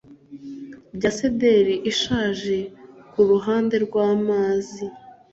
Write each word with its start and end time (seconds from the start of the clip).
Bya 0.95 1.11
sederi 1.19 1.73
ishaje 1.91 2.57
kuruhande 3.11 3.75
rwamazi 3.85 4.85